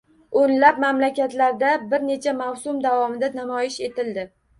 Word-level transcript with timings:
O’nlab 0.43 0.77
mamlakatlarda 0.83 1.73
bir 1.91 2.05
necha 2.07 2.33
mavsum 2.39 2.79
davomida 2.87 3.29
namoyish 3.37 3.77
etildi. 3.89 4.25